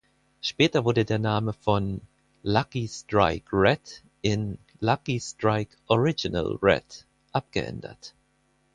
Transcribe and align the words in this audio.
Später 0.41 0.83
wurde 0.83 1.05
der 1.05 1.19
Name 1.19 1.53
von 1.53 2.01
„Lucky 2.41 2.87
Strike 2.91 3.49
Red“ 3.53 4.01
in 4.23 4.57
„Lucky 4.79 5.19
Strike 5.19 5.77
Original 5.89 6.57
Red“ 6.59 7.05
abgeändert. 7.33 8.15